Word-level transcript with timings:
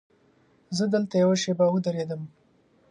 زه 0.77 0.83
دلته 0.93 1.13
یوه 1.23 1.37
شېبه 1.43 1.65
ودرېدم. 1.69 2.21